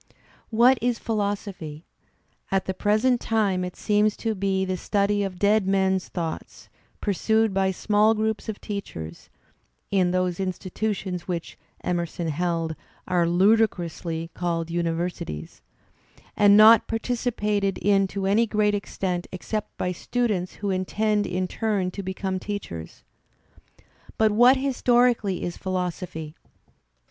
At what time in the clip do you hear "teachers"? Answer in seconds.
8.59-9.29, 22.39-23.03